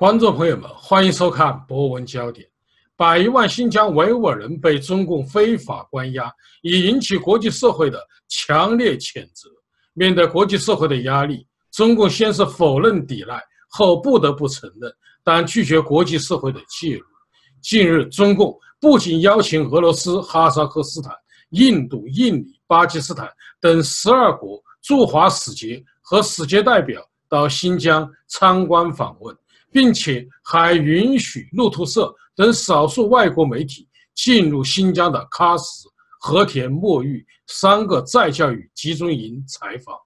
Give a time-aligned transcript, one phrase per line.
[0.00, 2.46] 观众朋友们，欢迎收看《博文焦点》。
[2.96, 9.50] 百余万新疆维吾尔人被中共非法关押，已引起国际社会的强烈谴责。
[9.92, 14.90] 面对国际社会的压力，中共先是否认抵赖，后不得不承认，
[15.22, 17.04] 但拒绝国际社会的介入。
[17.60, 21.14] 近日，中共不仅邀请俄罗斯、哈萨克斯坦、
[21.50, 23.30] 印度、印尼、巴基斯坦
[23.60, 29.36] 等十二国驻华使节和使节代表到新疆参观访问。
[29.70, 35.88] 并且还允许路透社等少数外国媒体进入新疆的喀什、
[36.20, 39.96] 和田、墨玉三个再教育集中营采访，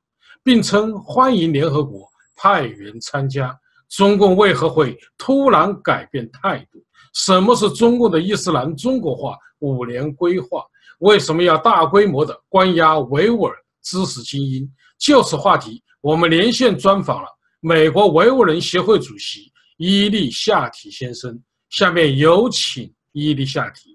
[0.42, 3.56] 并称欢迎联合国派员参加。
[3.90, 6.84] 中共为何会突然改变态度？
[7.12, 10.64] 什么是中共的伊斯兰中国化五年规划？
[10.98, 14.68] 为什么要大规模的关押维吾尔知识精英？
[14.98, 17.28] 就此话题，我们连线专访了
[17.60, 19.52] 美国维吾尔人协会主席。
[19.76, 21.36] 伊利夏提先生，
[21.70, 23.90] 下面有请伊利夏提。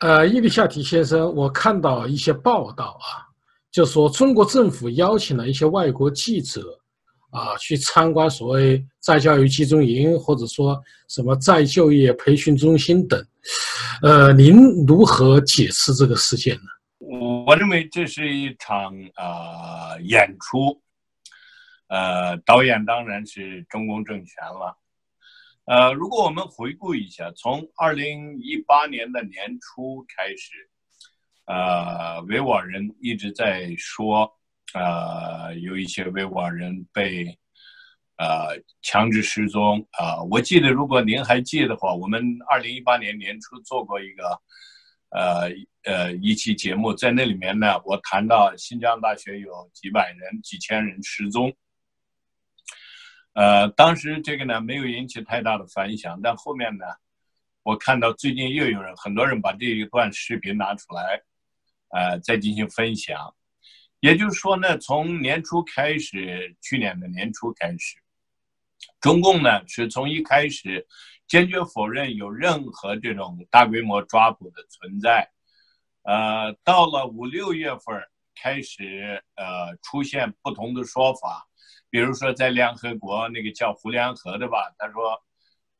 [0.00, 3.22] 呃，伊利夏提先生，我看到一些报道啊，
[3.70, 6.60] 就说中国政府邀请了一些外国记者
[7.30, 10.76] 啊去参观所谓再教育集中营，或者说
[11.08, 13.24] 什么再就业培训中心等。
[14.02, 16.62] 呃，您如何解释这个事件呢？
[17.46, 20.80] 我认为这是一场啊演出，
[21.88, 24.76] 呃，导演当然是中共政权了。
[25.72, 30.52] 呃，如果我们回顾一下，从二零一八年的年初开始，
[31.46, 34.30] 呃，维吾尔人一直在说，
[34.74, 37.24] 呃，有一些维吾尔人被
[38.18, 38.48] 呃
[38.82, 40.22] 强制失踪啊。
[40.24, 44.42] 我记得，如果您还记得的话，我们二零一八年年初做过一个
[45.08, 45.50] 呃
[45.84, 51.50] 呃一期节目，在那里面呢，我谈到新疆大学有几百人、几千人失踪。
[53.34, 56.84] 呃，当时这个呢没有引起太大的反响，但后面呢，
[57.62, 61.22] 我看到最近又有人很多人把这一段视频拿出来，
[61.88, 63.34] 呃，再进行分享。
[64.00, 67.96] 也就是说呢，从年初开始，去年的年初开始，
[69.00, 70.86] 中共呢是从一开始
[71.26, 75.30] 坚决否认有任何这种大规模抓捕的存在，
[76.02, 78.02] 呃，到了五六月份
[78.34, 81.48] 开始，呃，出现不同的说法。
[81.92, 85.22] 比如说，在联合国那个叫胡联合的吧，他说，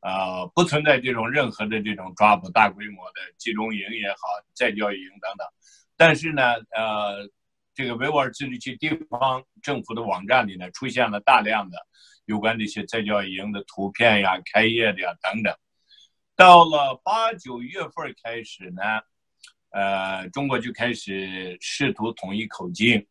[0.00, 4.18] 呃，不存在这种任何的这种抓捕大规模的集中营也好，
[4.52, 5.48] 再教育营等等。
[5.96, 6.42] 但是呢，
[6.76, 7.26] 呃，
[7.72, 11.78] 这个维吾尔自治区地方政府的网站里呢，出现了大量的
[12.26, 15.56] 有关这些再教育营的图片呀、开业的呀等等。
[16.36, 18.82] 到了八九月份开始呢，
[19.70, 23.06] 呃，中国就开始试图统一口径。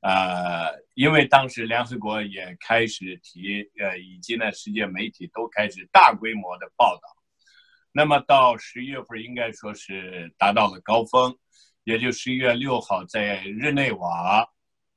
[0.00, 7.02] 呃，因为当时联合国也开始提，呃，以及呢，世界媒体都开始大规模的报道。
[7.92, 11.36] 那么到十一月份，应该说是达到了高峰，
[11.84, 14.48] 也就十一月六号，在日内瓦，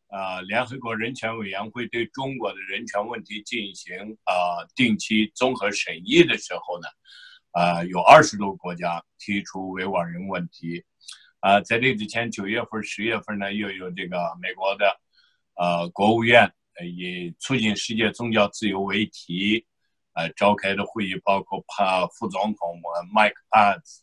[0.07, 6.87] 呃，联合国人权委员会对中国的人权问题进行呃定期综合审议的时候呢，
[7.51, 10.85] 呃，有二十多个国家提出维吾尔人问题。
[11.43, 14.97] 啊，在这之前，九月份、十月份呢，又有这个美国的，
[15.55, 16.49] 呃，国务院
[16.85, 19.65] 以促进世界宗教自由为题，
[20.13, 22.79] 呃，召开的会议，包括帕副总统
[23.13, 24.01] 麦克帕兹，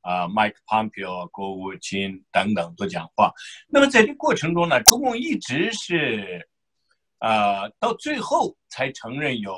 [0.00, 3.30] 啊，麦克潘皮奥国务卿等等都讲话。
[3.68, 6.48] 那么在这过程中呢，中共一直是，
[7.20, 9.52] 啊，到最后才承认有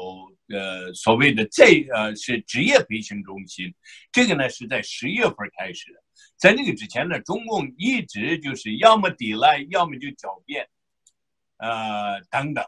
[0.49, 3.73] 呃所谓的这呃是职业培训中心，
[4.11, 6.03] 这个呢是在十月份开始的。
[6.37, 10.69] 在那个之前呢，中共一直就是要么抵赖，要么就狡辩，
[11.59, 12.65] 呃，等等。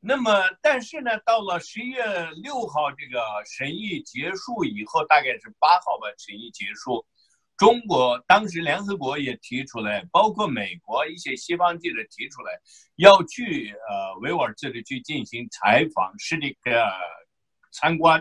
[0.00, 2.02] 那么，但是呢，到了十一月
[2.42, 7.06] 六号这个审议结束以后，大概是八号吧，审议结束，
[7.60, 12.58] 中国当时联合国也提出来，包括美国一些西方记者提出来，
[12.96, 16.90] 要去呃维吾尔自治区进行采访，是这个
[17.70, 18.18] 参观，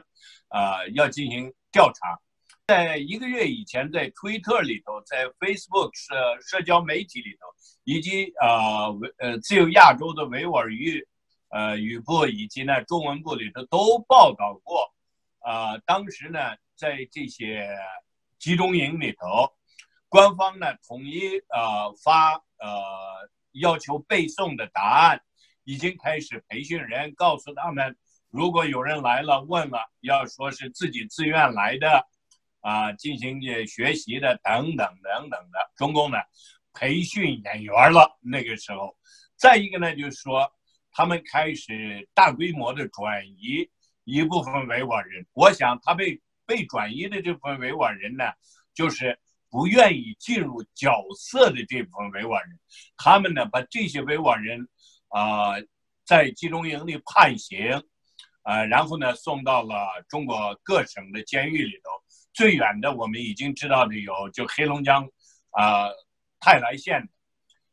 [0.50, 2.20] 啊，要进行调查。
[2.68, 7.48] 在一个月以前，在推特里头，在 Facebook 社社交媒体里头，
[7.86, 11.08] 以及呃维呃自由亚洲的维吾尔语
[11.48, 14.94] 呃语部以及呢中文部里头都报道过，
[15.40, 16.40] 啊，当时呢
[16.76, 17.74] 在这些
[18.40, 19.54] 集中营里头，
[20.08, 25.22] 官方呢统一呃发呃要求背诵的答案，
[25.64, 27.96] 已经开始培训人，告诉他们，
[28.30, 32.08] 如果有人来了问了，要说是自己自愿来的。
[32.62, 36.18] 啊，进行学习的等等等等的，中共呢
[36.74, 38.20] 培训演员了。
[38.22, 38.98] 那个时候，
[39.38, 40.52] 再一个呢，就是说
[40.92, 43.70] 他们开始大规模的转移，
[44.04, 45.26] 一部分维吾尔人。
[45.32, 48.24] 我想他被被转移的这部分维吾尔人呢，
[48.74, 49.20] 就是
[49.52, 52.60] 不愿意进入角色的这部分维吾尔人。
[52.98, 54.68] 他们呢，把这些维吾尔人
[55.10, 55.54] 啊，
[56.06, 57.84] 在集中营里判刑，
[58.42, 59.76] 呃，然后呢，送到了
[60.08, 61.92] 中国各省的监狱里头。
[62.34, 65.08] 最远的，我们已经知道的有，就黑龙江
[65.52, 65.88] 啊
[66.40, 67.08] 泰来县。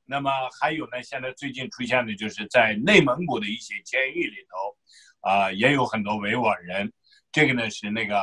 [0.05, 0.31] 那么
[0.61, 6.93] 还有呢，现在最近出现的就是在内蒙古的一些监狱里头，啊，也有很多维吾尔人。
[7.33, 8.19] 这个呢是那个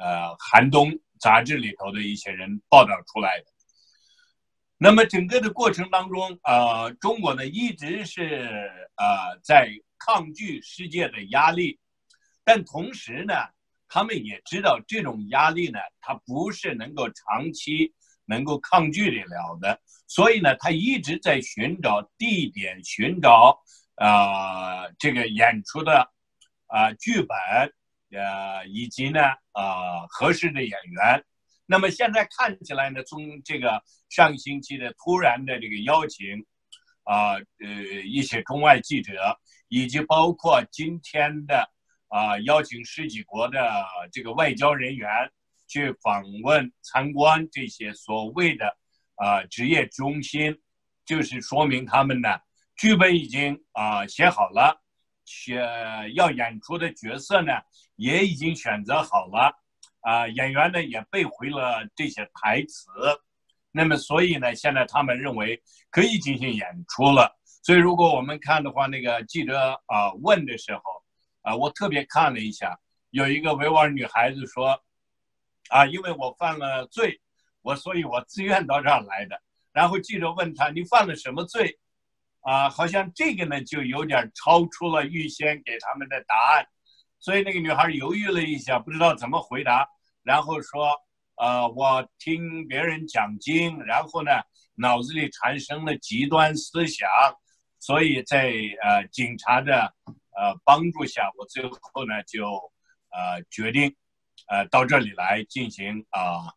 [0.00, 3.46] 呃《寒冬》杂志里头的一些人报道出来的。
[4.82, 11.78] 那么整个的过程当中，呃，中国呢一直是呃在抗拒世界的压力，
[12.44, 13.34] 但同时呢，
[13.88, 17.92] 他们也知道这种压力呢，它不是能够长期
[18.24, 19.78] 能够抗拒得了的。
[20.06, 23.60] 所以呢，他一直在寻找地点，寻找
[23.96, 26.10] 啊这个演出的
[26.68, 27.36] 啊剧本，
[28.12, 29.20] 呃以及呢
[29.52, 31.24] 啊合适的演员。
[31.66, 36.44] 那么现在看起来呢，从这个上星期的突然的这个邀请，
[37.04, 37.68] 啊呃
[38.04, 41.70] 一些中外记者，以及包括今天的
[42.08, 45.08] 啊邀请十几国的这个外交人员
[45.68, 48.76] 去访问参观这些所谓的。
[49.22, 50.62] 啊，职业中心
[51.04, 52.38] 就是说明他们呢，
[52.74, 54.80] 剧本已经啊写好了，
[55.30, 57.52] 选要演出的角色呢
[57.94, 59.54] 也已经选择好了，
[60.00, 62.90] 啊，演员呢也背回了这些台词，
[63.70, 67.38] 那么所以呢，现在他们认为可以进行演出了。
[67.62, 70.82] 所以如果我们看的话，那个记者啊问的时候，
[71.42, 72.76] 啊，我特别看了一下，
[73.10, 74.82] 有一个维吾尔女孩子说，
[75.68, 77.20] 啊，因为我犯了罪。
[77.62, 79.38] 我所以，我自愿到这儿来的。
[79.70, 81.78] 然后记者问他：“你犯了什么罪？”
[82.40, 86.66] 啊，好像这个呢，就有点超出了预先给他们的答案。
[87.18, 89.86] 所以那个女孩犹豫了一下，不知道怎么回答。
[90.22, 90.90] 然后说
[91.36, 94.30] ：“呃，我听别人讲经，然后呢，
[94.74, 97.08] 脑子里产生了极端思想，
[97.78, 98.52] 所以在
[98.82, 99.94] 呃警察的
[100.36, 102.46] 呃帮助下，我最后呢就
[103.10, 103.94] 呃决定
[104.48, 106.52] 呃到这里来进行啊。”，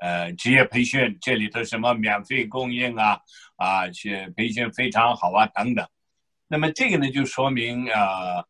[0.00, 3.20] 呃职业培训这里头什么免费供应啊，
[3.56, 5.86] 啊，去培训非常好啊，等等。
[6.48, 8.44] 那么这个呢，就说明呃，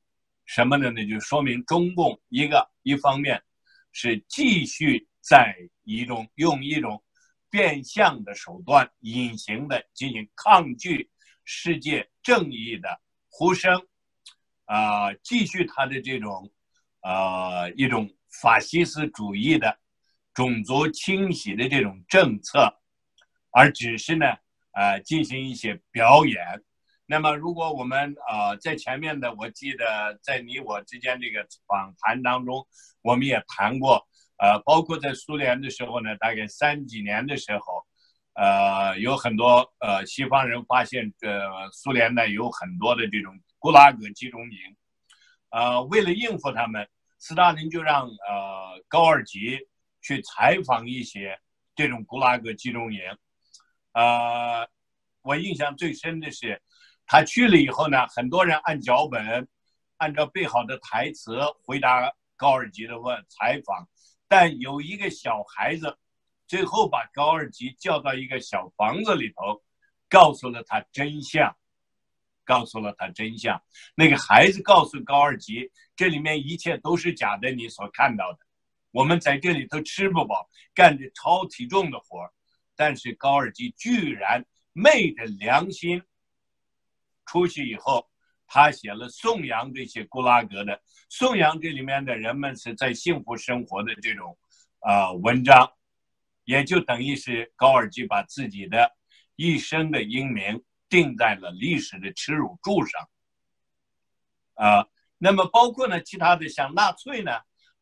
[0.46, 0.90] 什么呢？
[0.90, 3.42] 那就说明中共一个一方面
[3.92, 7.02] 是继续在一种用一种
[7.50, 11.10] 变相的手段、隐形的进行抗拒
[11.44, 13.86] 世界正义的呼声，
[14.66, 16.50] 啊，继续他的这种
[17.02, 18.08] 呃一种
[18.40, 19.76] 法西斯主义的。
[20.40, 22.74] 种族清洗的这种政策，
[23.50, 24.24] 而只是呢，
[24.72, 26.42] 呃，进行一些表演。
[27.04, 32.66] 那么，如果我们呃在前面的，我记得在你我之间这个访谈当中，
[33.02, 34.08] 我们也谈过，
[34.38, 37.84] 呃，包括在苏联的时候呢，大概三几年的时候，
[38.32, 44.58] 呃，有很多呃西方人发现，呃，苏联呢有很多的这种古拉格集中营，
[45.50, 46.88] 呃，为了应付他们，
[47.18, 49.68] 斯大林就让呃高尔基。
[50.00, 51.38] 去采访一些
[51.74, 53.00] 这种古拉格集中营，
[53.92, 54.68] 呃，
[55.22, 56.60] 我印象最深的是，
[57.06, 59.48] 他去了以后呢，很多人按脚本，
[59.98, 63.88] 按照背好的台词回答高尔基的问采访，
[64.28, 65.98] 但有一个小孩子，
[66.46, 69.62] 最后把高尔基叫到一个小房子里头，
[70.08, 71.56] 告诉了他真相，
[72.44, 73.62] 告诉了他真相。
[73.94, 78.38] 那个孩子告诉高尔基，这里面一切都是假的，你所看到的。
[78.92, 82.28] 我们在这里头吃不饱，干着超体重的活，
[82.74, 86.02] 但是高尔基居然昧着良心
[87.24, 88.10] 出去以后，
[88.48, 94.36] 他写了颂扬这些古拉格的，颂扬这里面的人们是在幸福生活的这种
[94.80, 95.72] 啊文章，
[96.42, 98.96] 也就等于是高尔基把自己的
[99.36, 103.08] 一生的英名定在了历史的耻辱柱上
[104.54, 104.88] 啊。
[105.16, 107.30] 那么包括呢，其他的像纳粹呢。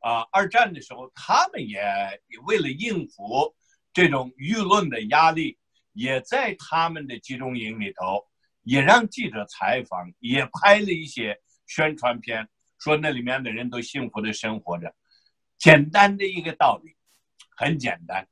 [0.00, 1.81] 啊，二战的时候，他们也
[2.47, 3.55] 为了应付
[3.93, 5.59] 这种舆论的压力，
[5.93, 8.28] 也在他们的集中营里头，
[8.62, 14.95] 也让记者采访，也拍了一些宣传片，说那里面的人都幸福的生活着。
[15.59, 16.95] 简单的一个道理，
[17.57, 18.28] 很简单，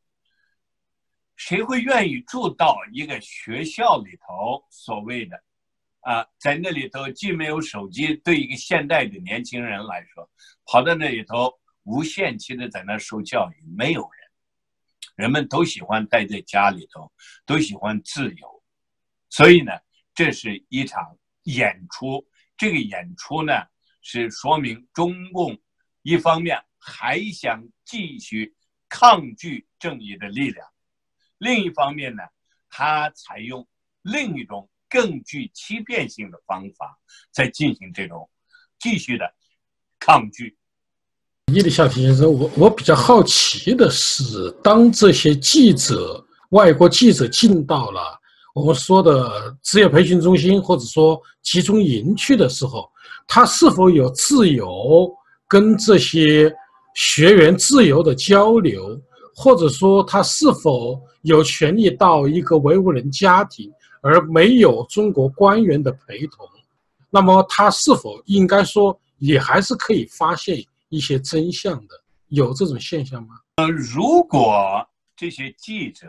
[1.34, 4.64] 谁会愿意住到一个学校里头？
[4.70, 5.42] 所谓的
[6.06, 10.30] 啊，在那里头既没有手机，对一个现代的年轻人来说。
[10.64, 14.30] 跑到那里头，无限期的在那受教育，没有人，
[15.16, 17.10] 人们都喜欢待在家里头，
[17.44, 18.62] 都喜欢自由，
[19.30, 19.72] 所以呢，
[20.14, 22.24] 这是一场演出。
[22.56, 23.52] 这个演出呢，
[24.00, 25.60] 是说明中共
[26.02, 28.54] 一方面还想继续
[28.88, 30.68] 抗拒正义的力量，
[31.38, 32.22] 另一方面呢，
[32.70, 33.66] 他采用
[34.02, 36.96] 另一种更具欺骗性的方法
[37.30, 38.26] 在进行这种
[38.78, 39.26] 继续的
[40.00, 40.56] 抗拒。
[41.52, 48.00] 伊丽莎提先生，我我比较好奇的是，当这些记者、外国记者进到了
[48.54, 52.90] 我们说的职业培训中心或者说集中营去的时候，
[53.28, 55.14] 他是否有自由
[55.46, 56.50] 跟这些
[56.94, 58.98] 学员自由的交流，
[59.34, 63.70] 或者说他是否有权利到一个维吾人家庭
[64.02, 66.48] 而没有中国官员的陪同？
[67.10, 70.64] 那么他是否应该说也还是可以发现？
[70.88, 73.34] 一些真相的有这种现象吗？
[73.56, 76.08] 呃，如果这些记者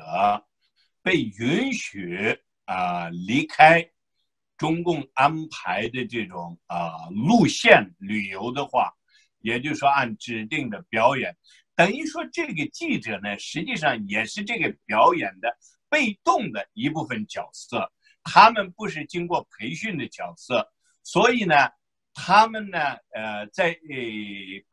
[1.02, 3.84] 被允许啊离开
[4.56, 8.94] 中共安排的这种啊路线旅游的话，
[9.42, 11.36] 也就是说按指定的表演，
[11.76, 15.58] 等于说这个记者呢，实际上也是这个表演的
[15.90, 17.92] 被动的一部分角色，
[18.24, 20.72] 他们不是经过培训的角色，
[21.04, 21.56] 所以呢。
[22.20, 22.80] 他们呢，
[23.14, 23.96] 呃，在呃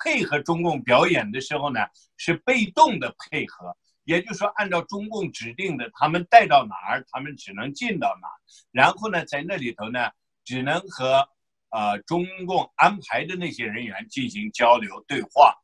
[0.02, 1.80] 配合中共表演的时候呢，
[2.16, 8.36] 是被动的配合，也就是说，按照中共指定的，他们带到哪儿，他们只能进到哪儿，
[8.72, 10.10] 然后呢，在那里头呢，
[10.42, 11.28] 只能和
[11.68, 15.54] 呃中共安排的那些人员进行交流对话，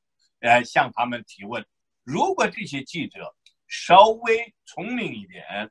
[0.40, 1.64] 呃，向他们提问。
[2.04, 3.34] 如果这些记者
[3.70, 5.70] 稍微聪明一点，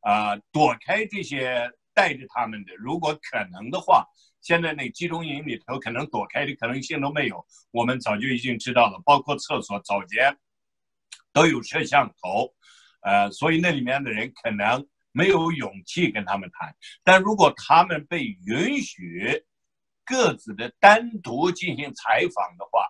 [0.00, 4.04] 啊，躲开这些带着他们的，如果可能的话。
[4.40, 10.38] 现在那集中营里头可能躲开的可能性都没有，我们早就已经知道了，包括厕所、澡间
[11.32, 12.54] 都有摄像头，
[13.02, 16.74] 呃，所以那里面的人可能没有勇气跟他们谈。
[17.02, 19.44] 但如果他们被允许
[20.04, 22.86] 各自的单独进行采访的话，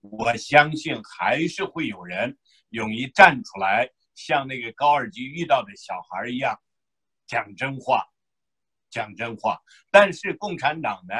[0.00, 2.38] 我相信还是会有人
[2.72, 6.60] 勇于站出来，像那个高尔基遇到的小孩一样
[7.26, 8.06] 讲真话。
[8.94, 9.58] 讲真话，
[9.90, 11.14] 但是共产党呢，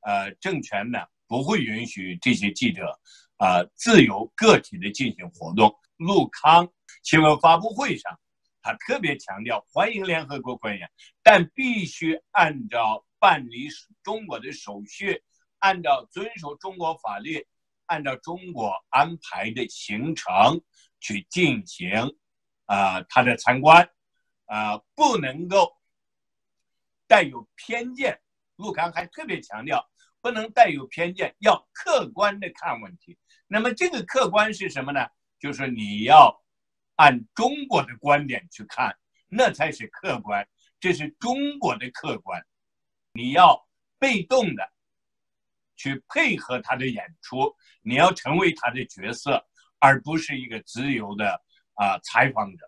[0.00, 0.98] 呃，政权呢
[1.28, 2.98] 不会允许这些记者，
[3.36, 5.72] 啊，自由个体的进行活动。
[5.96, 6.68] 陆康
[7.04, 8.18] 新闻发布会上，
[8.60, 10.90] 他特别强调欢迎联合国官员，
[11.22, 13.68] 但必须按照办理
[14.02, 15.22] 中国的手续，
[15.60, 17.46] 按照遵守中国法律，
[17.94, 20.60] 按照中国安排的行程
[20.98, 22.16] 去进行，
[22.66, 23.88] 啊，他的参观，
[24.46, 25.72] 啊，不能够。
[27.06, 28.20] 带有偏见，
[28.56, 29.88] 陆康还特别强调，
[30.20, 33.16] 不能带有偏见，要客观的看问题。
[33.46, 35.06] 那么这个客观是什么呢？
[35.38, 36.42] 就是你要
[36.96, 38.98] 按中国的观点去看，
[39.28, 40.48] 那才是客观，
[40.80, 42.44] 这是中国的客观。
[43.12, 43.68] 你要
[44.00, 44.72] 被动的
[45.76, 49.40] 去配合他的演出，你要成为他的角色，
[49.78, 51.26] 而不是一个自由的
[51.74, 52.58] 啊采访者。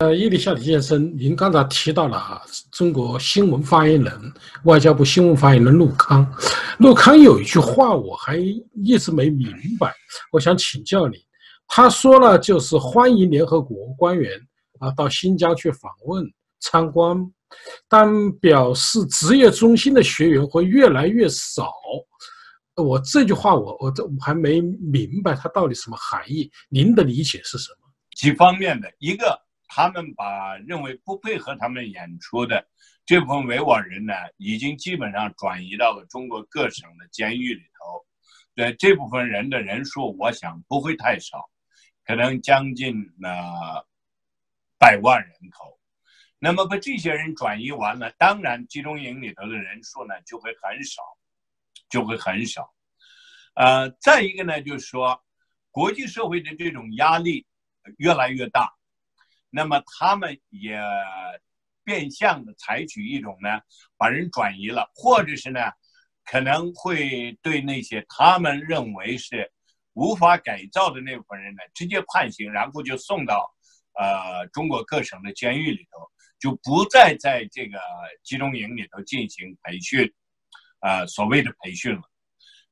[0.00, 4.32] 呃，伊丽夏提先生，您刚才提到了啊，中国新闻发言人、
[4.62, 6.24] 外交部新闻发言人陆康。
[6.78, 9.92] 陆康有一句话，我还一直没明白，
[10.30, 11.18] 我想请教你。
[11.66, 14.38] 他说了，就是欢迎联合国官员
[14.78, 16.24] 啊到新疆去访问
[16.60, 17.18] 参观，
[17.88, 21.72] 但表示职业中心的学员会越来越少。
[22.82, 26.50] 我这句话，我我这我还没明白它到底什么含义。
[26.68, 27.88] 您的理解是什么？
[28.16, 29.46] 几方面的一个。
[29.70, 32.66] 他们把认为不配合他们演出的
[33.04, 38.02] 这部分维吾尔人呢，已经基本上转移到了中国各省的监狱里头。
[38.54, 41.50] 对这部分人的人数，我想不会太少，
[42.06, 43.86] 可能将近呃
[44.78, 45.78] 百万人口。
[46.38, 51.02] 那么把这些人转移完了，当然集中营里头的人数呢就会很少，
[51.88, 52.72] 就会很少。
[53.54, 55.22] 呃，再一个呢，就是说
[55.70, 57.46] 国际社会的这种压力
[57.96, 58.72] 越来越大。
[59.50, 60.78] 那么他们也
[61.82, 63.60] 变相的采取一种呢，
[63.96, 65.60] 把人转移了，或者是呢，
[66.24, 69.50] 可能会对那些他们认为是
[69.94, 73.50] 无法改造的那部分人呢，直接判刑，然后就送到
[73.94, 76.06] 呃中国各省的监狱里头，
[76.38, 77.80] 就不再在这个
[78.22, 80.12] 集中营里头进行培训，
[80.80, 82.02] 呃所谓的培训了。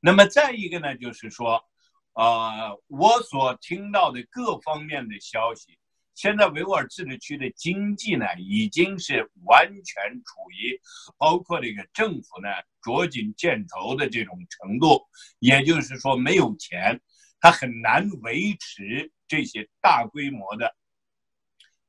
[0.01, 1.65] 那么再一个呢，就是说，
[2.13, 5.79] 呃，我所听到的各方面的消息。
[6.15, 10.81] 现在维吾尔自治区的经济呢，已经是完全处于
[11.19, 12.49] 包括这个政府呢
[12.81, 15.07] 捉襟见肘的这种程度，
[15.41, 16.99] 也就是说没有钱，
[17.39, 20.75] 他很难维持这些大规模的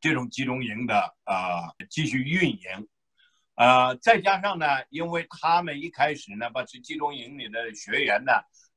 [0.01, 2.87] 这种集中营的啊继续运营。
[3.57, 8.31] 呃，再加上呢，因为他们一开始呢，把这集中营里的学员呢，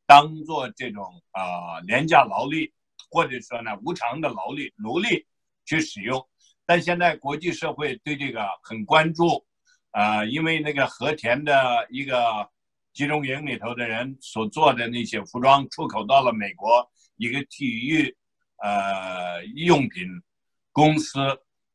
[0.06, 2.72] 当做这种啊廉价劳力，
[3.10, 5.26] 或者说呢无偿的劳力奴隶
[5.66, 6.26] 去使用。
[6.64, 9.44] 但现在国际社会对这个很关注，
[9.90, 12.48] 呃，因为那个和田的一个
[12.94, 18.16] 集中营里头的人所做的那些服装出口到了美国一个体育
[18.62, 20.08] 呃用品
[20.72, 21.20] 公司，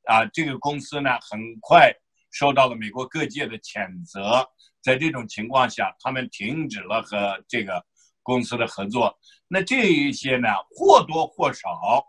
[0.05, 1.93] 啊，这个公司呢很快
[2.35, 4.45] 受到了美国各界的谴责，
[4.81, 7.81] 在这种情况下，他们停止了和这个
[8.21, 9.17] 公司的合作。
[9.47, 12.05] 那这一些呢，或多或少。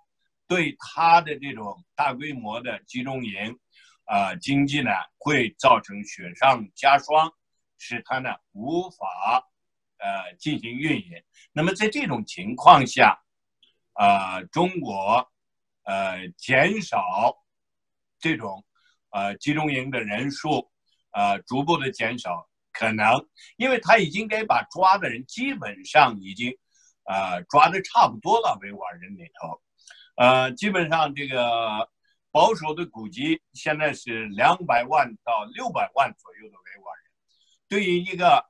[0.48, 3.58] 对他的这种大规模的集中营，
[4.04, 7.28] 啊，经济呢会造成雪上加霜，
[7.78, 9.42] 使他呢无法，
[9.98, 11.10] 呃，进行运营。
[11.50, 13.20] 那么在这种情况下，
[13.94, 15.28] 啊，中国，
[15.82, 17.36] 呃，减少
[18.20, 18.64] 这种，
[19.16, 20.70] 呃，集中营的人数，
[21.12, 26.54] 呃，逐步的减少，可能，因为他已经该把抓的人基本上已经，
[27.04, 29.62] 呃，抓的差不多了，维吾尔人里头。
[30.16, 31.88] 呃，基本上这个
[32.30, 37.10] 保守的估计现在是两百万到六百万左右的维吾尔人。
[37.68, 38.44] 对于一个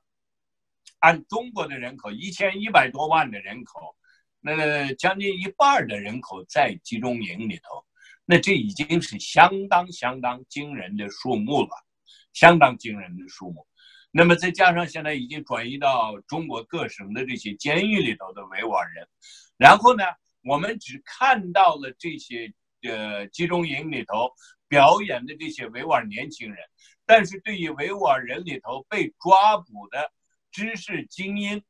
[0.99, 3.95] 按中国的人口一千一百多万的人口，
[4.41, 7.85] 那将近一半的人口在集中营里头，
[8.27, 11.69] 那这已经是相当相当惊人的数目了，
[12.33, 13.65] 相当惊人的数目。
[14.11, 19.07] 那么再加上现在已经转移到中国各省的这些监狱里头的维吾尔人，
[19.57, 20.03] 然后呢？
[20.43, 22.53] 我们只看到了这些
[22.83, 24.31] 呃集中营里头
[24.69, 26.57] 表演的这些维吾尔年轻人，
[27.05, 30.09] 但是对于维吾尔人里头被抓捕的
[30.49, 31.61] 知识精英，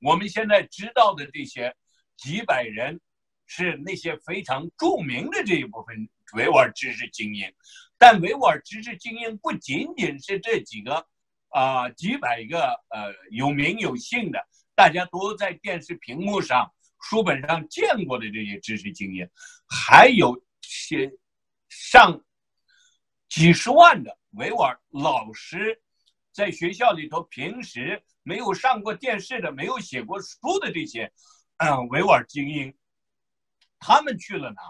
[0.00, 1.76] 我们现在知道的这些
[2.16, 3.00] 几百人
[3.46, 7.50] 是那些非常著名的这一部分维吾尔知识精英，
[7.96, 11.06] 但维吾尔知识精英不仅仅是这几个
[11.48, 16.70] 啊几百个呃有名有姓的，大家都在电视屏幕上。
[17.02, 19.28] 书本上见过的这些知识精英，
[19.68, 21.12] 还有些
[21.68, 22.20] 上
[23.28, 25.80] 几十万的维吾尔老师，
[26.32, 31.12] 在学校里头平时没有上过电视的、没有写过书的这些，
[31.58, 32.74] 嗯，维吾尔精英，
[33.86, 34.60] 他们去了哪？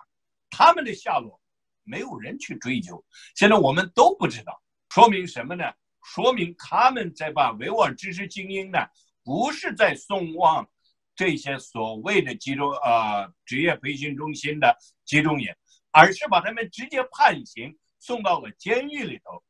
[0.50, 1.40] 他们的下落
[1.84, 3.02] 没有人去追究，
[3.34, 5.64] 现在我们都不知道，说明什么呢？
[6.02, 8.78] 说明他们在把维吾尔知识精英呢，
[9.24, 10.68] 不是在送往。
[11.14, 14.76] 这些所谓的集中呃职业培训中心的
[15.06, 15.48] 集中营，
[15.90, 19.42] 而是把他们直接判刑送到了监狱里头，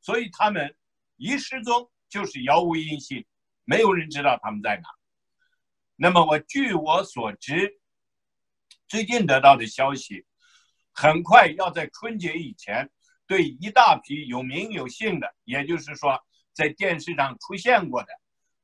[0.00, 0.76] 所以他们
[1.16, 3.26] 一失踪就是杳无音信，
[3.64, 4.88] 没有人知道他们在哪。
[5.96, 7.79] 那么我据我所知，
[8.90, 10.26] 最近得到的消息，
[10.92, 12.90] 很快要在春节以前，
[13.24, 16.20] 对一大批有名有姓的，也就是说
[16.52, 18.08] 在电视上出现过的。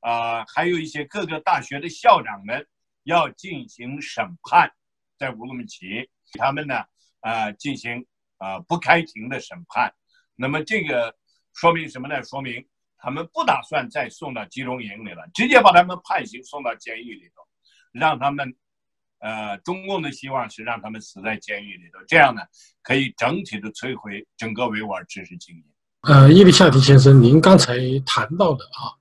[0.01, 2.67] 啊，还有一些各个大学的校长们
[3.05, 4.69] 要进行审判，
[5.17, 6.85] 在乌鲁木齐，他们呢，
[7.21, 8.05] 啊，进行
[8.39, 9.95] 啊不开庭的审判。
[10.35, 11.17] 那么这个
[11.55, 12.21] 说明什么呢？
[12.25, 17.43] 说明他们不打算再送到集中营里了，直接把他们判刑送到监狱里头，
[17.93, 18.57] 让他们，
[19.21, 22.43] 呃，中共的希望是让他们死在监狱里头，这样呢，
[22.83, 25.65] 可以整体的摧毁整个维吾尔知识精英。
[26.03, 28.95] 呃，伊丽夏提先生，您刚才谈到的啊。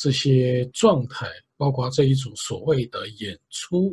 [0.00, 3.92] 这些状态，包括这一种所谓的演出，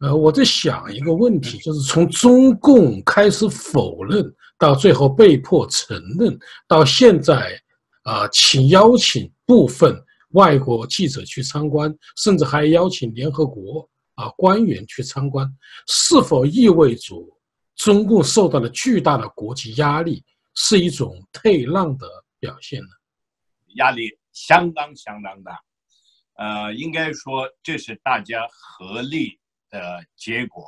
[0.00, 7.56] 呃，我在想一个问题，就是从中共开始否认，到最后被迫承认，到现在，
[8.02, 9.96] 啊，请邀请部分
[10.30, 15.50] 外国记者去参观，甚至还邀请联合国啊官员去参观，
[15.86, 17.16] 是否意味着
[17.76, 20.22] 中共受到了巨大的国际压力，
[20.54, 22.06] 是一种退让的
[22.38, 22.88] 表现呢？
[23.76, 24.10] 压力。
[24.36, 25.58] 相当相当大，
[26.34, 30.62] 呃，应该说这是大家合力的结果，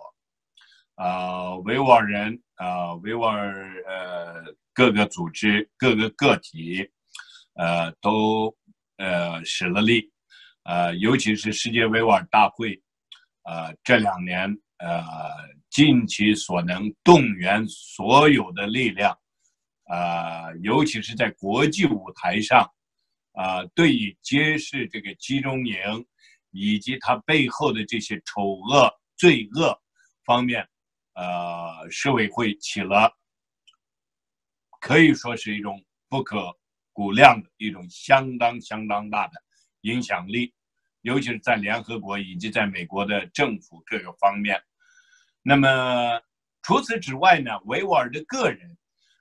[0.97, 6.89] 呃，维吾尔人，呃，维吾尔呃各个组织、各个个体，
[7.57, 8.57] 呃，都
[8.97, 10.11] 呃使了力，
[10.65, 12.83] 呃，尤其是世界维吾尔大会，
[13.49, 15.03] 呃，这两年呃
[15.71, 19.19] 尽其所能动员所有的力量，
[19.91, 22.71] 呃，尤其是在国际舞台上。
[23.33, 25.77] 啊，对于揭示这个集中营
[26.51, 29.81] 以及它背后的这些丑恶罪恶
[30.25, 30.69] 方面，
[31.15, 33.17] 呃，社委会起了
[34.81, 36.53] 可以说是一种不可
[36.93, 39.35] 估量的一种相当相当大的
[39.83, 40.53] 影响力，
[41.03, 44.61] 尤其是在联合国以及在美国的政府各个方面。
[45.43, 46.21] 那么
[46.63, 48.77] 除此之外呢，维吾尔的个人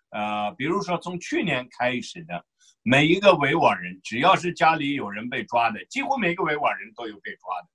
[0.10, 2.46] 呃，比如说从去年开始的
[2.82, 7.68] 每一个维吾尔人，只要是家里有人被抓的，几乎每个维吾尔人都有被抓的，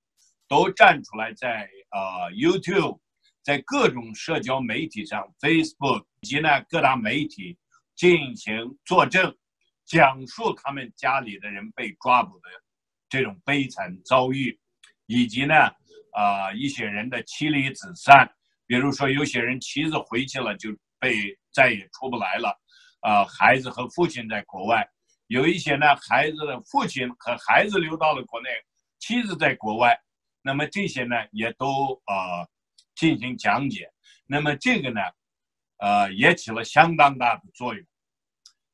[0.49, 2.99] 都站出来在呃 YouTube，
[3.43, 7.59] 在各种社交媒体上，Facebook 以及呢各大媒体
[7.95, 9.37] 进行作证，
[9.85, 12.49] 讲述他们家里的人被抓捕的
[13.13, 14.59] 这种悲惨遭遇，
[15.07, 15.55] 以及呢
[16.13, 18.27] 啊一些人的妻离子散，
[18.67, 21.37] 比如说有些人妻子回去了就被。
[21.55, 22.59] 再也出不来了，
[23.01, 24.89] 啊，孩子和父亲在国外，
[25.27, 28.49] 有一些呢，孩子的父亲和孩子留到了国内，
[28.99, 29.95] 妻子在国外，
[30.41, 32.49] 那么这些呢也都啊
[32.95, 33.87] 进行讲解，
[34.27, 35.01] 那么这个呢，
[35.77, 37.85] 呃，也起了相当大的作用，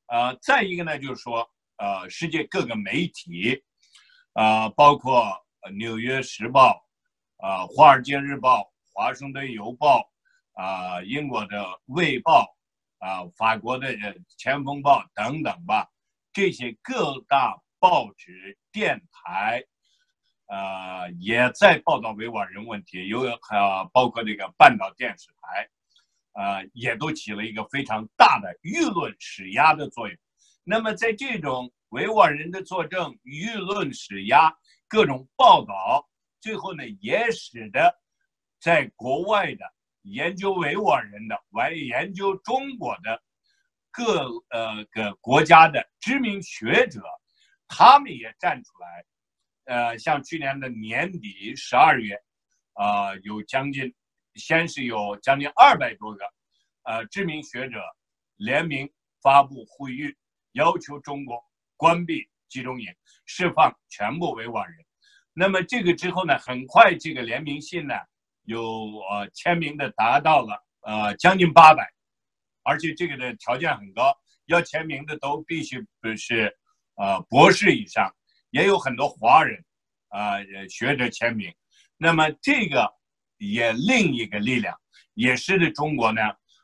[0.07, 3.61] 呃，再一个呢就是说，呃，世界各个媒体，
[4.39, 5.25] 啊，包括
[5.73, 6.87] 《纽约时报》，
[7.45, 8.61] 啊，《华尔街日报》，
[8.93, 10.09] 《华盛顿邮报》，
[10.63, 12.45] 啊，英国的《卫报》。
[12.99, 13.93] 啊，法国的
[14.37, 15.89] 《前锋报》等等吧，
[16.33, 19.63] 这些各大报纸、电台，
[20.47, 23.21] 呃，也在报道维吾尔人问题，有
[23.51, 25.69] 啊，包括这个半岛电视台，
[26.33, 30.17] 呃，也都起了一个非常大的舆论施压的作用。
[30.71, 34.55] 那么，在这种维吾尔人的作证、舆论施压、
[34.87, 36.07] 各种报道，
[36.43, 37.99] 最后呢，也使得
[38.61, 39.65] 在国外的。
[40.03, 43.23] 研究维吾尔人的，还研究中国的
[43.91, 47.03] 各呃个国家的知名学者，
[47.67, 49.05] 他们也站出来。
[49.65, 52.15] 呃，像去年的年底十二月，
[52.75, 53.95] 啊，有将近，
[54.35, 56.25] 先是有将近二百多个
[56.85, 57.81] 呃知名学者
[58.37, 60.17] 联名发布呼吁，
[60.53, 61.43] 要求中国
[61.77, 62.87] 关闭集中营，
[63.27, 64.79] 释放全部维吾尔人。
[65.33, 67.95] 那么这个之后呢，很快这个联名信呢。
[68.45, 68.63] 有
[69.11, 71.87] 呃签名的达到了呃将近八百，
[72.63, 76.51] 而且这个的条件很高，要签名的都必须不是
[76.95, 78.11] 呃博士以上，
[78.49, 79.63] 也有很多华人
[80.09, 80.39] 啊
[80.71, 81.55] 学者签名。
[81.99, 82.91] 那么这个
[83.37, 84.75] 也另一个力量，
[85.13, 86.23] 也使得中国呢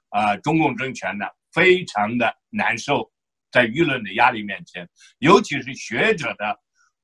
[0.08, 3.12] 啊中共政权呢非常的难受，
[3.54, 4.88] 在舆论的压力面前，
[5.18, 6.44] 尤其是学者的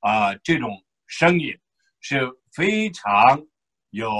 [0.00, 0.68] 啊这种
[1.06, 1.56] 声音
[2.00, 3.40] 是非常
[3.90, 4.10] 有。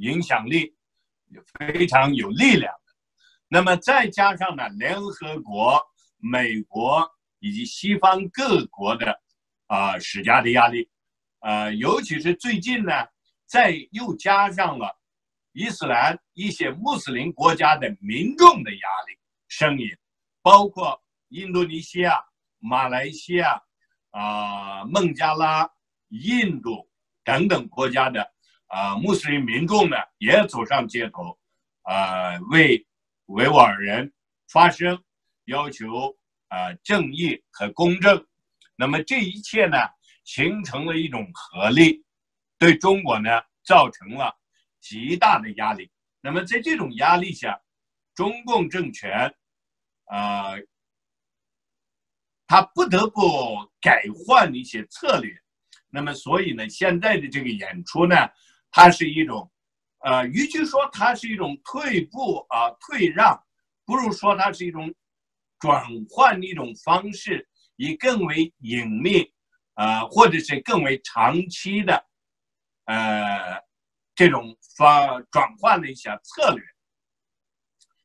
[0.00, 0.72] 影响力
[1.26, 2.92] 也非常有力量的，
[3.48, 5.82] 那么再加上呢，联合国、
[6.18, 7.04] 美国
[7.40, 9.20] 以及西方各国的
[9.66, 10.88] 啊施加的压力，
[11.40, 12.92] 呃，尤其是最近呢，
[13.44, 14.96] 再又加上了
[15.50, 19.88] 伊斯兰一些穆斯林国家的民众的压力声音，
[20.42, 22.22] 包括印度尼西亚、
[22.58, 23.62] 马来西亚、
[24.10, 25.68] 啊孟加拉、
[26.08, 26.88] 印度
[27.24, 28.32] 等等国家的。
[28.70, 31.38] 啊，穆斯林民众呢也走上街头，
[31.84, 32.86] 啊，为
[33.24, 34.12] 维吾尔人
[34.52, 35.02] 发声，
[35.46, 36.14] 要求
[36.48, 38.26] 啊正义和公正。
[38.76, 39.78] 那么这一切呢，
[40.22, 42.04] 形成了一种合力，
[42.58, 44.38] 对中国呢造成了
[44.82, 45.90] 极大的压力。
[46.20, 47.58] 那么在这种压力下，
[48.14, 49.34] 中共政权
[50.08, 50.52] 啊，
[52.48, 53.20] 他不得不
[53.80, 55.32] 改换一些策略。
[55.88, 58.16] 那么所以呢，现在的这个演出呢。
[58.70, 59.50] 它是一种，
[60.00, 63.34] 呃，与其说它是一种退步啊、退让，
[63.86, 64.94] 不如说它是一种
[65.58, 69.32] 转换的一种方式，以更为隐秘，
[69.76, 72.06] 呃，或者是更为长期的，
[72.84, 73.58] 呃，
[74.14, 76.62] 这种方转换的一些策略，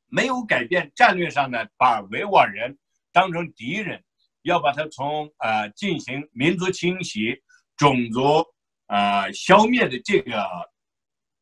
[0.07, 2.79] 没有改变战略上呢，把维吾尔人
[3.11, 4.01] 当成敌人，
[4.43, 7.41] 要把它从呃进行民族清洗、
[7.75, 8.45] 种族。
[8.87, 10.45] 呃，消灭的这个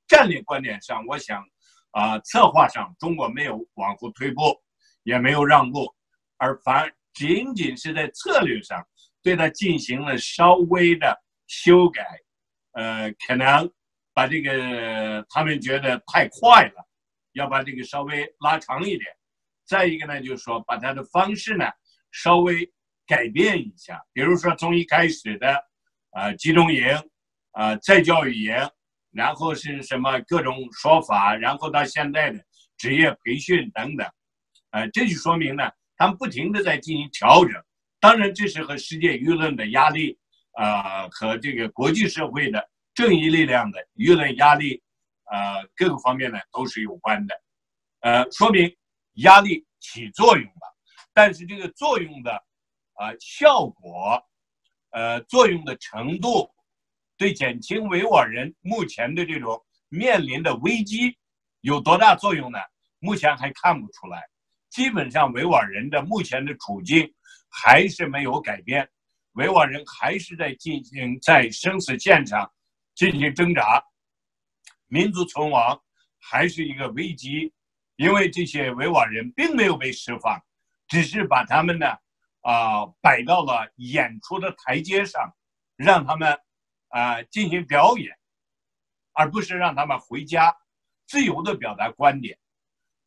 [0.08, 1.44] 战略观点上，我想，
[1.90, 4.56] 啊，策划上中国没有往后退步，
[5.04, 5.94] 也没有让步，
[6.38, 8.82] 而反仅仅是在策略上
[9.22, 12.06] 对它进行了稍微的修改，
[12.74, 13.70] 呃，可能
[14.14, 16.88] 把这个他们觉得太快了，
[17.34, 19.06] 要把这个稍微拉长一点。
[19.66, 21.66] 再一个呢，就是说把它的方式呢
[22.12, 22.72] 稍微
[23.14, 25.48] 改变一下，比如说从一开始的
[26.12, 26.84] 啊集中营。
[27.54, 28.54] 啊，再教育营，
[29.12, 32.40] 然后是什么各种说法，然后到现在的
[32.78, 34.10] 职业培训等等，
[34.70, 37.62] 呃，这就说明呢，他们不停的在进行调整。
[38.00, 40.18] 当然，这是和世界舆论的压力，
[40.54, 44.82] 啊，和这个国际社会的正义力量的舆论压力，
[45.30, 47.42] 呃，各个方面呢都是有关的，
[48.00, 48.74] 呃，说明
[49.16, 50.66] 压力起作用了。
[51.12, 52.42] 但是这个作用的
[53.20, 54.22] 效果，
[54.92, 56.50] 呃，作用的程度。
[57.18, 61.16] 对减轻维吾尔人目前的这种面临的危机
[61.60, 62.58] 有多大作用呢？
[62.98, 64.24] 目前还看不出来。
[64.72, 67.14] 基本上维吾尔人的目前的处境
[67.48, 68.90] 还是没有改变，
[69.34, 72.52] 维吾尔人还是在进行在生死线上
[72.96, 73.84] 进行挣扎，
[74.88, 75.80] 民族存亡
[76.18, 77.54] 还是一个危机，
[77.98, 80.42] 因为这些维吾尔人并没有被释放，
[80.88, 81.86] 只是把他们呢
[82.42, 85.34] 啊摆到了演出的台阶上，
[85.76, 86.40] 让他们
[86.90, 88.12] 啊进行表演，
[89.14, 90.56] 而不是让他们回家
[91.08, 92.38] 自由的表达观点。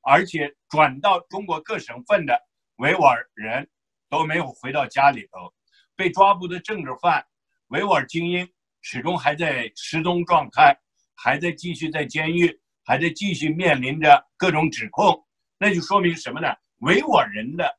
[0.02, 2.38] 而且转到中国各省份的
[2.76, 3.68] 维吾尔人
[4.10, 5.52] 都没有回到家里头，
[5.96, 7.24] 被抓捕的政治犯、
[7.68, 8.46] 维吾尔精英
[8.82, 10.76] 始终还在失踪状态，
[11.14, 15.26] 还在继续在监狱，还在继续面临着各种指控。
[15.56, 16.48] 那就说明什么呢？
[16.80, 17.78] 维吾尔人的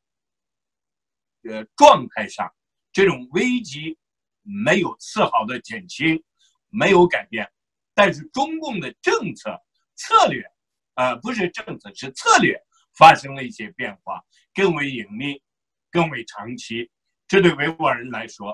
[1.50, 2.52] 呃状态上，
[2.92, 3.98] 这种危机
[4.42, 6.24] 没有丝毫的减轻，
[6.70, 7.50] 没有改变，
[7.94, 9.60] 但是中共的政策
[9.96, 10.44] 策略。
[10.96, 12.58] 呃，不是政策，是策略
[12.98, 15.42] 发生了一些变化，更为隐秘，
[15.92, 16.90] 更为长期。
[17.28, 18.52] 这对维吾尔人来说，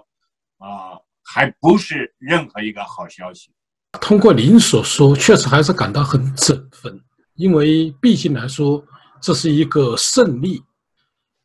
[0.58, 3.54] 啊，还不是任何一个好消息。
[4.01, 6.99] 通过您所说，确实还是感到很振奋，
[7.36, 8.84] 因为毕竟来说，
[9.21, 10.63] 这是一个胜利。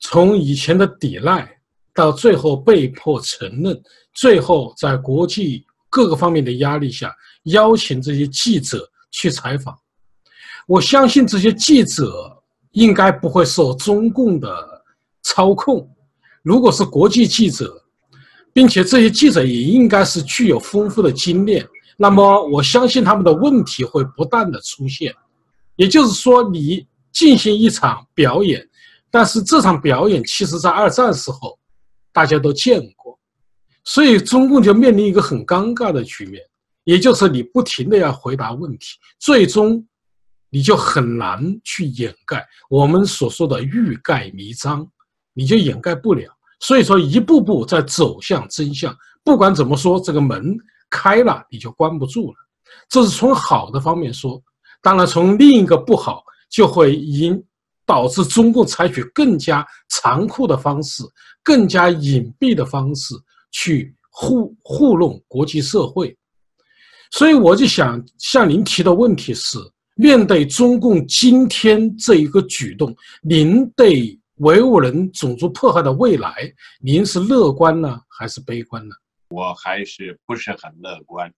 [0.00, 1.48] 从以前的抵赖，
[1.94, 3.80] 到最后被迫承认，
[4.12, 9.76] 最后在国际各个方面的压力下，邀请这些记者去采访。
[10.66, 12.36] 我相信这些记者
[12.72, 14.48] 应该不会受中共的
[15.22, 15.88] 操控。
[16.42, 17.82] 如果是国际记者，
[18.52, 25.14] 并且这些记者也应该是具有丰富的经验，那么我相信他们的问题会不断的出现。
[25.76, 28.66] 也就是说，你进行一场表演，
[29.10, 31.58] 但是这场表演其实在二战时候
[32.12, 33.18] 大家都见过，
[33.84, 36.42] 所以中共就面临一个很尴尬的局面，
[36.84, 38.86] 也就是你不停的要回答问题，
[39.18, 39.86] 最终。
[40.48, 44.86] 你就很难去掩盖我们所说的欲盖弥彰，
[45.34, 46.32] 你就掩盖不了。
[46.60, 48.96] 所以说，一步步在走向真相。
[49.24, 50.56] 不管怎么说，这个门
[50.88, 52.36] 开了，你就关不住了。
[52.88, 54.40] 这是从好的方面说。
[54.80, 57.44] 当然，从另一个不好，就会引
[57.86, 61.02] 导致中共采取更加残酷的方式、
[61.42, 63.14] 更加隐蔽的方式
[63.52, 66.14] 去糊糊弄国际社会。
[67.12, 69.58] 所以，我就想向您提的问题是。
[69.98, 76.34] 面对中共今天这一个举动，您对维吾尔人种族迫害的未来，
[76.82, 78.94] 您是乐观呢，还是悲观呢？
[79.30, 81.32] 我还是不是很乐观，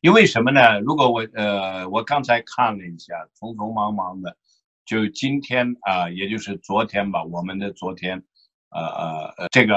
[0.00, 0.78] 因为什么呢？
[0.82, 4.36] 如果我呃，我刚才看了一下，匆匆忙忙的，
[4.84, 8.22] 就今天啊，也就是昨天吧，我们的昨天，
[8.70, 9.76] 呃呃，这个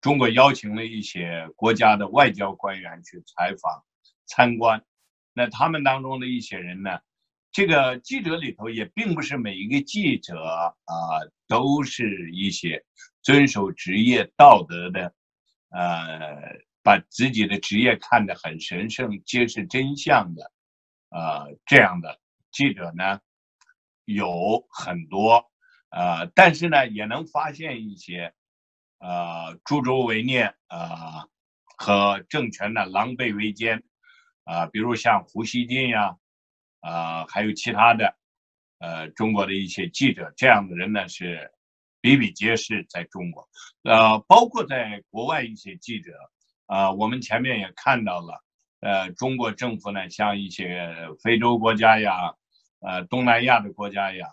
[0.00, 3.84] 中国邀请了一些国家的外交官员去采访
[4.26, 4.82] 参观。
[5.34, 6.98] 那他们当中的一些人呢，
[7.52, 12.82] 这个记者里头也并不是每一个记者啊，都是一些
[13.22, 15.14] 遵守职业道德的，
[15.68, 20.50] 呃，把自己的职业看得很神圣、揭示真相的，
[21.10, 22.18] 呃，这样的
[22.50, 23.20] 记者呢
[24.04, 25.44] 有很多，
[25.90, 28.32] 呃，但是呢也能发现一些，
[28.98, 31.28] 呃，助纣为虐呃，
[31.76, 33.82] 和政权的狼狈为奸。
[34.44, 36.16] 啊，比如像胡锡进呀，
[36.80, 38.16] 呃，还有其他的，
[38.78, 41.48] 呃，中国的一些记者，这样的人呢是
[42.00, 43.48] 比比皆是，在中国，
[43.84, 46.12] 呃，包括在国外一些记者，
[46.66, 48.42] 啊，我们前面也看到了，
[48.80, 52.34] 呃，中国政府呢，像一些非洲国家呀，
[52.80, 54.26] 呃，东南亚的国家呀，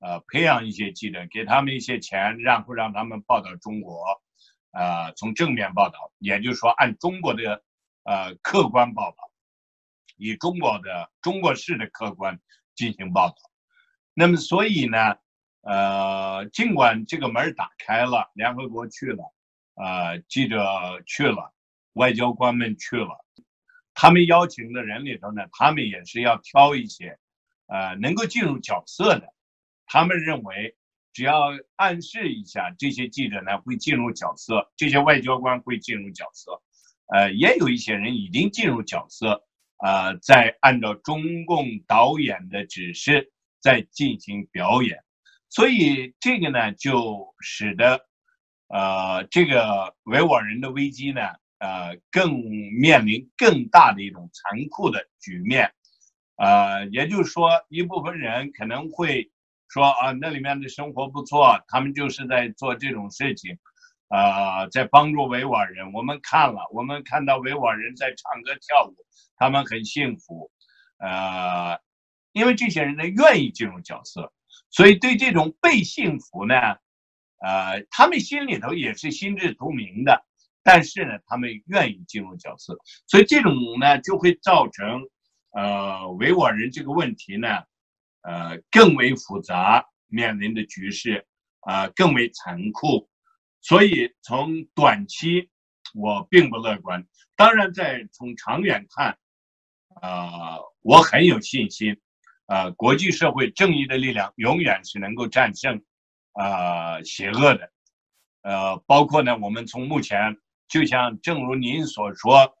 [0.00, 4.04] 呃，培养一些记者，给他们一些钱，然后让他们报道中国，
[4.70, 7.62] 啊，从正面报道，也就是说按中国的
[8.04, 9.16] 呃客观报道。
[10.16, 12.38] 以中国的中国式的客观
[12.76, 13.36] 进行报道，
[14.14, 15.16] 那么所以呢，
[15.62, 19.34] 呃，尽管这个门打开了，联合国去了，
[19.74, 21.52] 呃，记者去了，
[21.94, 23.24] 外交官们去了，
[23.92, 27.18] 他们邀请的人里头呢，他们也是要挑一些，
[27.66, 29.32] 呃，能够进入角色的。
[29.86, 30.76] 他们认为，
[31.12, 36.62] 只要暗示一下，这些记者呢会进入角色，这些外交官会进入角色。
[37.12, 39.44] 呃，也有一些人已经进入角色。
[39.84, 44.98] 呃，在按照中共导演的指示在进行表演，
[45.50, 48.00] 所以这个呢，就使得
[48.68, 51.20] 呃这个维吾尔人的危机呢，
[51.58, 52.40] 呃更
[52.80, 55.70] 面临更大的一种残酷的局面。
[56.36, 59.30] 呃，也就是说，一部分人可能会
[59.68, 63.58] 说啊，那里面的生活不错，他们就是在做这种事情，
[64.08, 65.92] 呃，在帮助维吾尔人。
[65.92, 68.94] 我们看了，我们看到维吾尔人在唱歌跳舞。
[69.36, 70.48] 他们很幸福，
[70.98, 71.76] 呃，
[72.32, 74.32] 因为这些人呢愿意进入角色，
[74.70, 76.54] 所以对这种被幸福呢，
[77.44, 80.24] 呃，他们心里头也是心知肚明的，
[80.62, 85.02] 但是呢，他们愿意进入角色，所以这种呢就会造成，
[85.54, 87.48] 呃，维吾尔人这个问题呢，
[88.22, 91.24] 呃，更为复杂，面临的局势
[91.60, 93.08] 啊更为残酷，
[93.60, 95.48] 所以从短期
[95.94, 99.16] 我并不乐观，当然在从长远看，
[100.02, 102.00] 啊，我很有信心。
[102.46, 105.82] 呃，国际社会正义的力量永远是能够战胜，
[106.34, 107.72] 呃，邪恶的，
[108.42, 110.36] 呃，包括呢，我们从目前，
[110.68, 112.54] 就像正如您所说，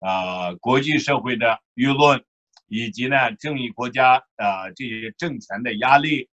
[0.00, 2.24] 呃，国际社会的舆论，
[2.68, 6.28] 以及呢，正义国家呃这些政权的压力，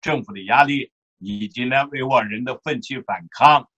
[0.00, 3.68] 政府的压力，以及呢，维吾尔人的奋起反抗，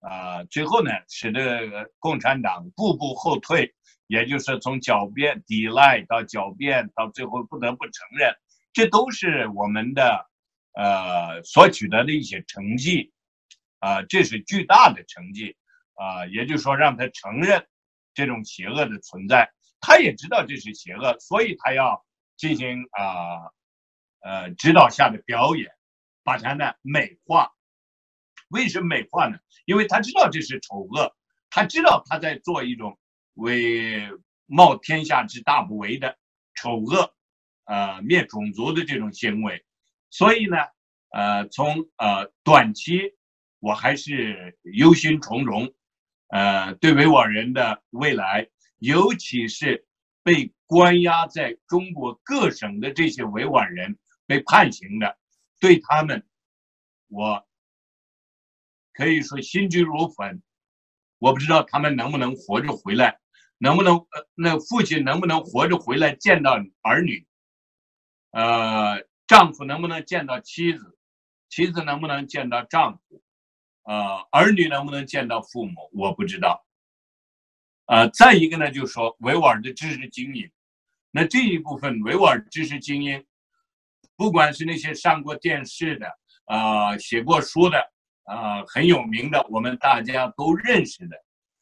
[0.00, 3.74] 啊，最后呢，使得共产党步步后退。
[4.06, 8.34] 也就是从狡辩、抵赖到狡辩，到最后不得不承认，
[8.72, 10.28] 这都是我们的，
[10.72, 13.12] 呃，所取得的一些成绩，
[13.78, 15.54] 啊，这是巨大的成绩，
[15.94, 17.64] 啊，也就是说让他承认
[18.12, 19.48] 这种邪恶的存在，
[19.80, 22.04] 他也知道这是邪恶，所以他要
[22.36, 23.50] 进行啊，
[24.20, 25.70] 呃，指导下的表演，
[26.22, 27.50] 把它呢美化。
[28.48, 29.38] 为什么美化呢？
[29.64, 31.14] 因为他知道这是丑恶，
[31.50, 32.98] 他知道他在做一种。
[33.34, 34.10] 为
[34.44, 36.18] 冒天下之大不韪的
[36.54, 37.14] 丑恶，
[37.64, 39.64] 呃，灭种族的这种行为，
[40.10, 40.56] 所以呢，
[41.12, 43.14] 呃，从呃短期，
[43.60, 45.72] 我还是忧心忡忡，
[46.28, 48.48] 呃，对维吾尔人的未来，
[48.80, 49.86] 尤其是
[50.22, 55.16] 被关押在中国各省的这些维吾尔人被判刑的，
[55.60, 56.26] 对他们，
[57.08, 57.46] 我
[58.92, 60.42] 可以说心急如焚，
[61.18, 63.18] 我不知道他们能不能活着回来。
[63.62, 67.26] 能不能呃，那父亲能不能活着回来见到儿女？
[68.30, 70.96] 呃，丈夫能不能见到妻子？
[71.50, 73.22] 妻子能不能见到丈夫？
[73.82, 75.90] 呃，儿女能不能见到父母？
[75.92, 76.64] 我不知道。
[77.90, 80.48] 呃，再一个呢，就是说维吾尔的知识精英，
[81.10, 83.20] 那这一部分维吾尔知识精英，
[84.16, 86.06] 不管是那些上过电视的，
[86.44, 87.78] 啊，写过书的，
[88.26, 91.16] 啊，很有名的，我们大家都认识的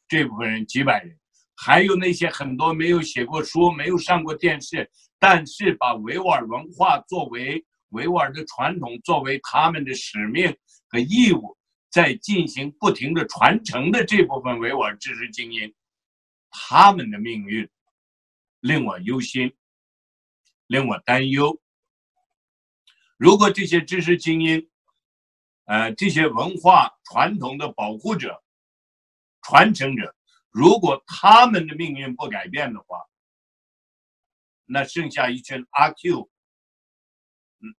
[0.07, 1.17] 这部分人几百人。
[1.55, 4.87] 还有那些很多没有写过书、没有上过电视，
[5.17, 10.55] 但是把维吾尔文化作为维吾尔的传统，作为他们的使命
[10.89, 11.57] 和义务，
[11.89, 15.73] 在进行不停的传承的这部分维吾尔知识精英，
[16.49, 17.69] 他们的命运
[18.59, 19.55] 令我忧心，
[20.67, 21.61] 令我担忧。
[23.17, 24.69] 如果这些知识精英，
[25.65, 28.43] 呃，这些文化传统的保护者、
[29.41, 30.15] 传承者，
[30.49, 33.05] 如果他们的命运不改变的话，
[34.65, 36.29] 那剩下一群阿 Q，
[37.59, 37.75] 嗯，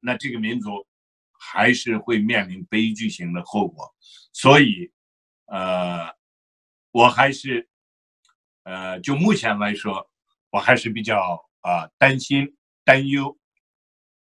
[0.00, 0.86] 那这个民族
[1.32, 3.94] 还是会面临悲剧性的后果。
[4.32, 4.92] 所以，
[5.46, 6.14] 呃，
[6.90, 7.68] 我还是，
[8.64, 10.10] 呃，就目前来说，
[10.50, 13.36] 我还是比较啊担心、担忧。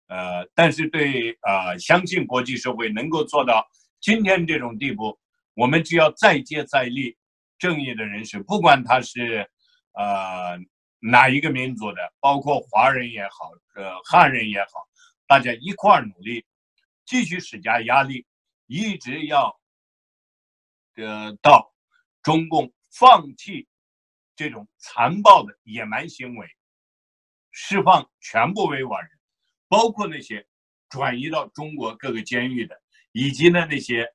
[0.09, 3.66] 呃，但是对啊，相信国际社会能够做到
[4.01, 5.18] 今天这种地步，
[5.55, 7.16] 我们只要再接再厉。
[7.59, 9.49] 正义的人士，不管他是，
[9.94, 10.59] 呃，
[11.01, 14.87] 哪一个民族的，包括华人也好，呃，汉人也好，
[15.27, 16.44] 大家一块儿努力，
[17.07, 18.27] 继续施加压力，
[18.66, 19.59] 一直要，
[20.96, 21.72] 呃，到
[22.22, 23.66] 中共放弃
[24.37, 26.46] 这种残暴的野蛮行为，
[27.51, 29.11] 释放全部维吾尔人，
[29.68, 30.46] 包括那些
[30.88, 32.81] 转移到中国各个监狱的，
[33.12, 34.07] 以及呢那些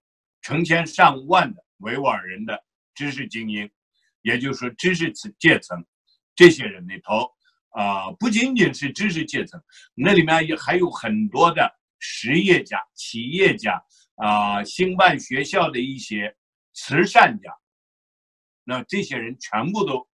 [0.41, 2.63] 成千上万的维吾尔人的。
[2.93, 3.71] 知识精英，
[4.21, 5.84] 也就是说知识层阶层，
[6.36, 7.25] 这些人里头
[7.69, 9.60] 啊，不仅仅是知识阶层，
[9.95, 13.81] 那里面也还有很多的实业家、企业家
[14.15, 16.35] 啊，兴办学校的一些
[16.73, 17.50] 慈善家。
[18.65, 20.06] 那这些人全部都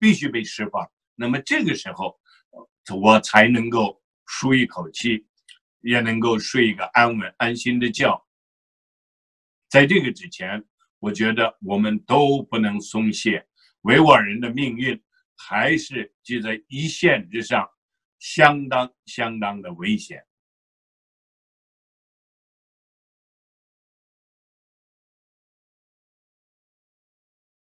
[0.00, 0.90] 必须被释放。
[1.14, 2.18] 那么这个时候，
[3.00, 5.24] 我才能够舒一口气，
[5.82, 8.20] 也能够睡一个安稳、安心的觉。
[9.68, 10.64] 在这个之前。
[11.02, 13.46] 我觉得我们都不能松懈，
[13.84, 15.02] 维吾尔人的命运
[15.34, 17.66] 还是就在一线之上，
[18.18, 20.22] 相当相当的危险。